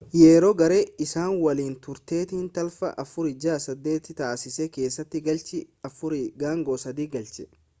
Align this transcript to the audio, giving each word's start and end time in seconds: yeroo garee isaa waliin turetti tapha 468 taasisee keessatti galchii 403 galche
yeroo 0.19 0.53
garee 0.59 0.85
isaa 1.03 1.25
waliin 1.47 1.75
turetti 1.87 2.39
tapha 2.55 2.89
468 3.05 4.17
taasisee 4.23 4.69
keessatti 4.79 5.23
galchii 5.29 5.63
403 5.91 7.07
galche 7.17 7.51